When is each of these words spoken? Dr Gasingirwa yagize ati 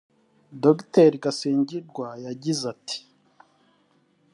Dr 0.63 1.11
Gasingirwa 1.23 2.07
yagize 2.25 2.63
ati 2.73 2.97